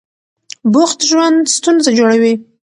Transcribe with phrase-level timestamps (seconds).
[0.73, 2.33] بوخت ژوند ستونزه جوړوي.